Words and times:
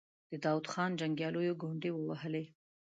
د 0.29 0.31
داود 0.43 0.65
خان 0.71 0.91
جنګياليو 0.99 1.59
ګونډې 1.61 1.91
ووهلې. 1.93 2.45